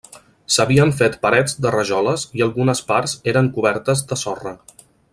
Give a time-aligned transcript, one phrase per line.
[0.53, 4.57] S'havien fet parets de rajoles i algunes parts eren cobertes de sorra.